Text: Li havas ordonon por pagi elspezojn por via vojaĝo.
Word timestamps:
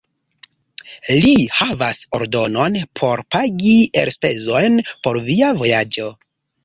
Li 1.25 1.33
havas 1.57 1.99
ordonon 2.19 2.79
por 3.01 3.23
pagi 3.35 3.77
elspezojn 4.05 4.81
por 5.05 5.21
via 5.29 5.53
vojaĝo. 5.61 6.09